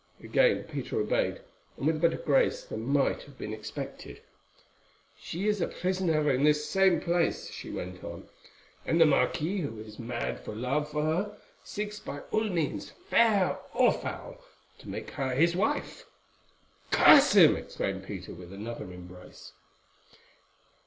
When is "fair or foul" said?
12.89-14.41